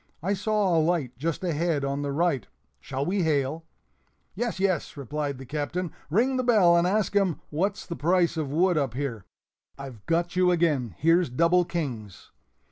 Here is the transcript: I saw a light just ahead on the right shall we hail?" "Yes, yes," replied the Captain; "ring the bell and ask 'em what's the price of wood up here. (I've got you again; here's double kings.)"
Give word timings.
I 0.23 0.33
saw 0.33 0.75
a 0.79 0.81
light 0.81 1.15
just 1.19 1.43
ahead 1.43 1.85
on 1.85 2.01
the 2.01 2.11
right 2.11 2.47
shall 2.79 3.05
we 3.05 3.21
hail?" 3.21 3.65
"Yes, 4.33 4.59
yes," 4.59 4.97
replied 4.97 5.37
the 5.37 5.45
Captain; 5.45 5.91
"ring 6.09 6.37
the 6.37 6.43
bell 6.43 6.75
and 6.75 6.87
ask 6.87 7.15
'em 7.15 7.39
what's 7.51 7.85
the 7.85 7.95
price 7.95 8.35
of 8.35 8.51
wood 8.51 8.79
up 8.79 8.95
here. 8.95 9.25
(I've 9.77 10.03
got 10.07 10.35
you 10.35 10.49
again; 10.49 10.95
here's 10.97 11.29
double 11.29 11.65
kings.)" 11.65 12.31